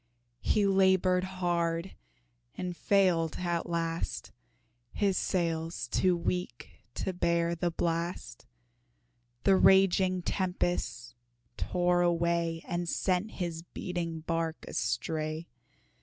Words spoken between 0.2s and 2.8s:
He labored hard and